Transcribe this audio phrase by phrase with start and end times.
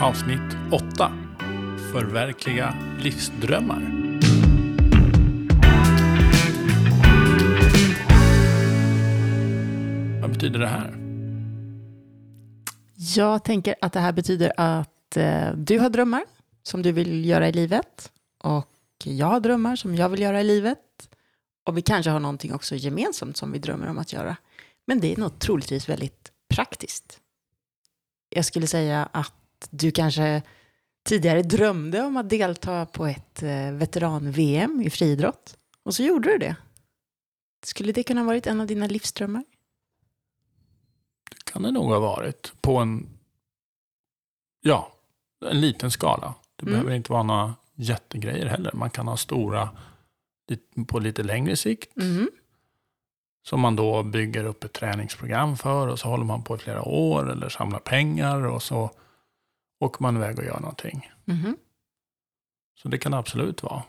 [0.00, 1.12] Avsnitt 8.
[1.92, 3.80] Förverkliga livsdrömmar.
[10.20, 10.96] Vad betyder det här?
[13.16, 16.24] Jag tänker att det här betyder att eh, du har drömmar
[16.62, 18.12] som du vill göra i livet.
[18.38, 18.68] Och
[19.04, 21.08] jag har drömmar som jag vill göra i livet.
[21.64, 24.36] Och vi kanske har någonting också gemensamt som vi drömmer om att göra.
[24.86, 27.20] Men det är nog troligtvis väldigt praktiskt.
[28.28, 30.42] Jag skulle säga att du kanske
[31.04, 35.56] tidigare drömde om att delta på ett eh, veteran-VM i friidrott.
[35.82, 36.56] Och så gjorde du det.
[37.64, 39.44] Skulle det kunna ha varit en av dina livsdrömmar?
[41.52, 42.52] kan det nog ha varit.
[42.60, 43.08] På en,
[44.60, 44.92] ja,
[45.50, 46.34] en liten skala.
[46.56, 46.72] Det Mm.
[46.72, 48.70] behöver inte vara några jättegrejer heller.
[48.74, 49.68] Man kan ha stora
[50.86, 51.96] på lite längre sikt.
[51.96, 52.30] Mhm.
[53.46, 55.88] Som man då bygger upp ett träningsprogram för.
[55.88, 58.46] Och så håller man på i flera år eller samlar pengar.
[58.46, 58.90] Och så
[59.80, 61.10] åker man iväg och gör någonting.
[61.24, 61.56] Mhm.
[62.82, 63.82] Så det kan det absolut vara.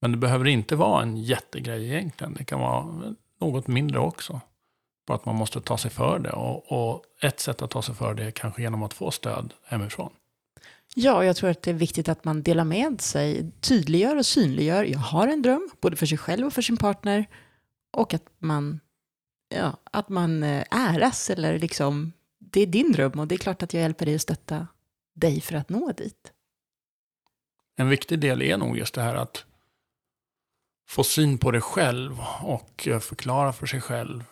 [0.00, 2.34] Men det behöver inte vara en jättegrej egentligen.
[2.34, 4.40] Det kan vara något mindre också.
[5.06, 6.30] Bara att man måste ta sig för det.
[6.30, 9.54] Och, och ett sätt att ta sig för det är kanske genom att få stöd
[9.64, 10.12] hemifrån.
[10.94, 14.84] Ja, jag tror att det är viktigt att man delar med sig, tydliggör och synliggör.
[14.84, 17.26] Jag har en dröm, både för sig själv och för sin partner.
[17.90, 18.80] Och att man,
[19.48, 23.62] ja, att man eh, äras eller liksom, det är din dröm och det är klart
[23.62, 24.66] att jag hjälper dig att stötta
[25.14, 26.32] dig för att nå dit.
[27.76, 29.44] En viktig del är nog just det här att
[30.88, 34.24] få syn på det själv och eh, förklara för sig själv.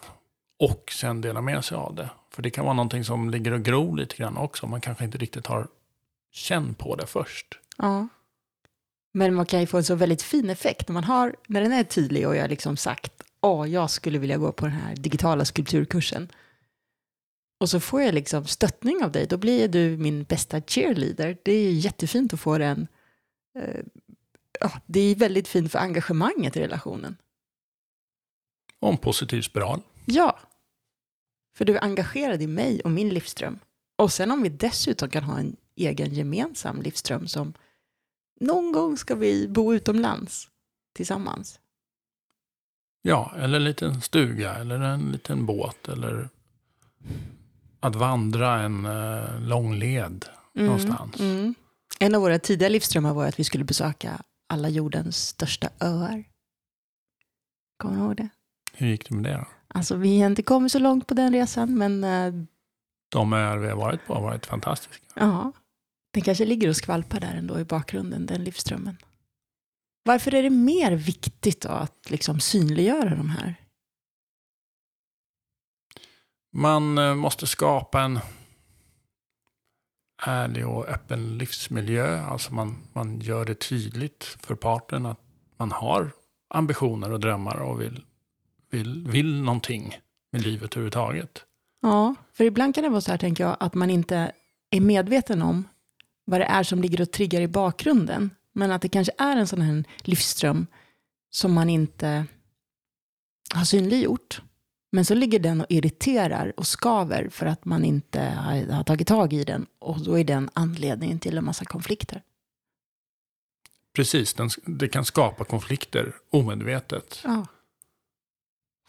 [0.58, 2.10] Och sen dela med sig av det.
[2.30, 4.66] För det kan vara någonting som ligger och gror lite grann också.
[4.66, 5.68] Man kanske inte riktigt har
[6.32, 7.58] känn på det först.
[7.76, 8.08] Ja.
[9.12, 11.72] Men man kan ju få en så väldigt fin effekt när man har, när den
[11.72, 14.96] är tydlig och jag har liksom sagt, åh, jag skulle vilja gå på den här
[14.96, 16.28] digitala skulpturkursen.
[17.61, 21.36] Och så får jag liksom stöttning av dig, då blir du min bästa cheerleader.
[21.42, 22.89] Det är jättefint att få den.
[23.58, 23.80] Eh,
[24.61, 27.16] ja, det är väldigt fint för engagemanget i relationen.
[28.78, 29.82] Och en positiv spiral.
[30.04, 30.38] Ja,
[31.56, 33.59] för du är engagerad i mig och min livsström.
[33.97, 37.54] Och sen om vi dessutom kan ha en egen gemensam livsström som
[38.41, 40.49] någon gång ska vi bo utomlands
[40.94, 41.60] tillsammans.
[43.03, 46.28] Ja, eller en liten stuga eller en liten båt eller
[47.80, 50.24] att vandra en eh, lång led
[50.54, 51.20] någonstans.
[51.20, 51.54] Mm.
[52.00, 56.24] En av våra tidiga livsströmmar var att vi skulle besöka alla jordens största öar.
[57.76, 58.28] Kommer du ihåg det?
[58.72, 59.46] Hur gick det med det då?
[59.74, 62.32] Alltså vi har inte kommit så långt på den resan, men eh,
[63.12, 65.04] De öar vi har varit på har varit fantastiska.
[65.14, 65.52] Ja,
[66.12, 68.96] den kanske ligger och skvalpar där ändå i bakgrunden, den livsströmmen.
[70.04, 73.54] Varför är det mer viktigt då att liksom synliggöra de här?
[76.53, 78.19] Man eh, måste skapa en
[80.22, 82.21] ärlig och öppen livsmiljö.
[82.21, 85.21] Alltså man, man gör det tydligt för parten att
[85.56, 86.11] man har
[86.49, 88.05] ambitioner och drömmar och vill,
[88.71, 89.97] vill, vill någonting
[90.33, 91.44] med livet överhuvudtaget.
[91.83, 94.32] Ja, för ibland kan det vara så här, tänker jag, att man inte
[94.71, 95.69] är medveten om
[96.25, 98.31] vad det är som ligger och triggar i bakgrunden.
[98.53, 100.67] Men att det kanske är en sån här livsström
[101.31, 102.27] som man inte
[103.55, 104.43] har synliggjort.
[104.92, 109.08] Men så ligger den och irriterar och skaver för att man inte har, har tagit
[109.08, 109.66] tag i den.
[109.78, 112.22] Och då är den anledningen till en massa konflikter.
[113.94, 117.20] Precis, den, det kan skapa konflikter omedvetet.
[117.24, 117.46] Ja.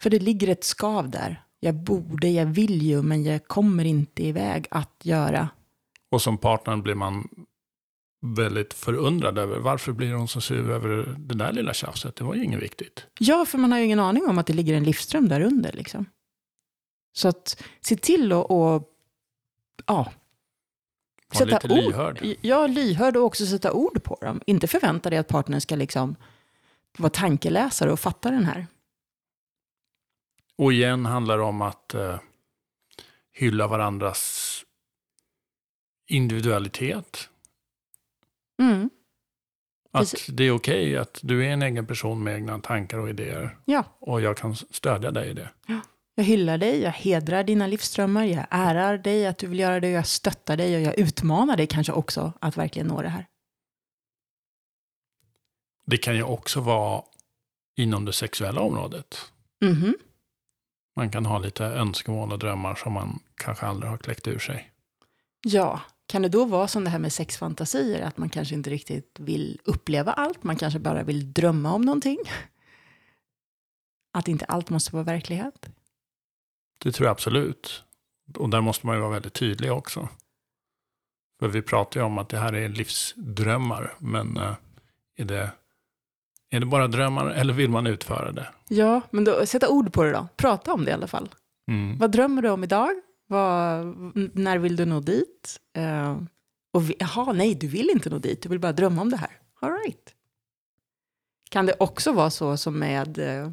[0.00, 1.44] För det ligger ett skav där.
[1.60, 5.48] Jag borde, jag vill ju, men jag kommer inte iväg att göra.
[6.10, 7.28] Och som partner blir man
[8.22, 12.16] väldigt förundrad över varför blir hon så sur över det där lilla tjafset?
[12.16, 13.06] Det var ju inget viktigt.
[13.18, 15.72] Ja, för man har ju ingen aning om att det ligger en livsström där under.
[15.72, 16.06] Liksom.
[17.12, 18.88] Så att se till att och,
[19.86, 20.12] ja,
[21.34, 22.36] Var lite lyhörd.
[22.40, 24.40] Ja, lyhörd och också sätta ord på dem.
[24.46, 26.16] Inte förvänta dig att partnern ska liksom
[26.98, 28.66] vara tankeläsare och fatta den här.
[30.56, 32.18] Och igen handlar det om att eh,
[33.32, 34.64] hylla varandras
[36.06, 37.28] individualitet.
[38.62, 38.90] Mm.
[39.92, 43.58] Att det är okej att du är en egen person med egna tankar och idéer.
[43.64, 45.48] Ja, Och jag kan stödja dig i det.
[46.14, 49.90] jag hyllar dig, jag hedrar dina livsströmmar, jag ärar dig att du vill göra det,
[49.90, 53.26] jag stöttar dig och jag utmanar dig kanske också att verkligen nå det här.
[55.86, 57.02] Det kan ju också vara
[57.76, 59.32] inom det sexuella området.
[59.64, 59.94] Mhm.
[60.96, 64.70] Man kan ha lite önskemål och drömmar som man kanske aldrig har kläckt ur sig.
[65.42, 69.16] Ja, kan det då vara som det här med sexfantasier, att man kanske inte riktigt
[69.20, 72.18] vill uppleva allt, man kanske bara vill drömma om någonting?
[74.12, 75.68] Att inte allt måste vara verklighet?
[76.78, 77.84] Det tror jag absolut.
[78.38, 80.08] Och där måste man ju vara väldigt tydlig också.
[81.40, 84.54] För vi pratar ju om att det här är livsdrömmar, men eh,
[85.16, 85.50] är det,
[86.50, 88.48] är det bara drömmar eller vill man utföra det?
[88.68, 90.28] Ja, men då, sätta ord på det då.
[90.36, 91.28] Prata om det i alla fall.
[91.68, 91.98] Mm.
[91.98, 92.90] Vad drömmer du om idag?
[93.32, 93.96] Vad,
[94.34, 95.60] när vill du nå dit?
[95.78, 96.22] Uh,
[96.72, 98.42] och vi, jaha, nej, du vill inte nå dit.
[98.42, 99.38] Du vill bara drömma om det här.
[99.60, 100.14] All right.
[101.50, 103.50] Kan det också vara så som med, eh,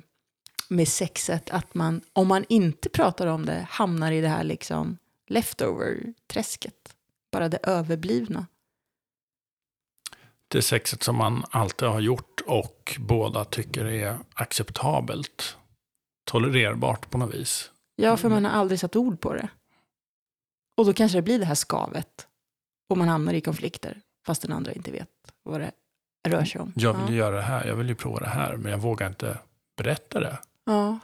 [0.68, 4.98] med sexet, att man, om man inte pratar om det, hamnar i det här liksom
[5.28, 6.96] leftover-träsket?
[7.32, 8.48] Bara det överblivna.
[10.48, 15.58] Det sexet som man alltid har gjort och båda tycker är acceptabelt.
[16.24, 17.72] Tolererbart på något vis.
[17.96, 19.50] Ja, för man har aldrig satt ord på det.
[20.80, 22.28] Och då kanske det blir det här skavet.
[22.90, 25.10] Och man hamnar i konflikter, fast den andra inte vet
[25.44, 25.72] vad det
[26.28, 26.74] rör sig om.
[26.76, 27.12] Jag vill ja.
[27.12, 29.38] ju göra det här, jag vill ju prova det här, men jag vågar inte
[29.78, 30.38] berätta det.
[30.66, 31.00] Ja.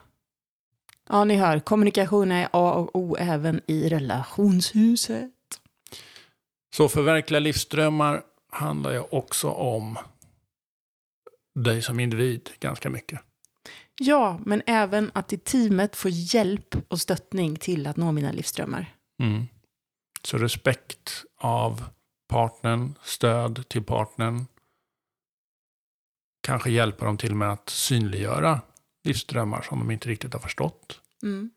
[1.09, 5.31] Ja, ni hör, kommunikation är A och O även i relationshuset.
[6.75, 9.97] Så förverkliga livsdrömmar handlar ju också om
[11.59, 13.21] dig som individ ganska mycket.
[13.99, 18.95] Ja, men även att i teamet få hjälp och stöttning till att nå mina livsdrömmar.
[19.23, 19.47] Mm.
[20.25, 21.83] Så respekt av
[22.27, 24.45] partnern, stöd till partnern.
[26.41, 28.61] Kanske hjälpa dem till med att synliggöra
[29.03, 31.01] livsdrömmar som de inte riktigt har förstått.
[31.23, 31.51] Mm.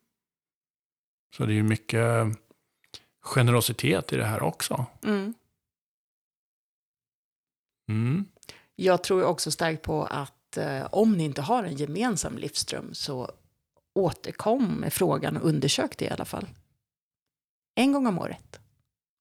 [1.35, 2.37] Så det är ju mycket
[3.21, 4.85] generositet i det här också.
[5.03, 5.33] Mm.
[7.89, 8.25] Mm.
[8.75, 13.31] Jag tror också starkt på att eh, om ni inte har en gemensam livsdröm så
[13.93, 16.47] återkom med frågan och undersök det i alla fall.
[17.79, 18.59] En gång om året.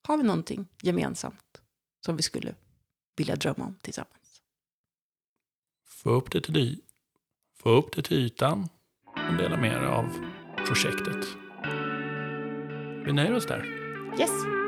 [0.07, 1.63] Har vi någonting gemensamt
[2.05, 2.55] som vi skulle
[3.17, 4.43] vilja drömma om tillsammans?
[5.87, 6.81] Få upp det till,
[7.59, 8.69] få upp det till ytan
[9.31, 10.09] och dela med er av
[10.67, 11.27] projektet.
[13.07, 13.65] Vi nöjer oss där.
[14.21, 14.68] Yes!